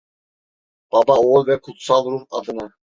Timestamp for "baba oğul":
0.91-1.47